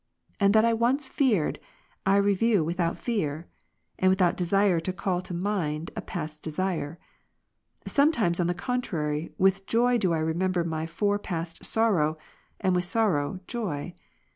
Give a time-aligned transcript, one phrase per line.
[0.39, 1.59] And that I once feared,
[2.07, 3.47] I review without fear;
[3.99, 6.97] and without desire call to mind a past desire.
[7.85, 12.17] Sometimes, on the contrary, with joy do I remember my fore past sorrow,
[12.59, 13.93] and with sorrow, joy.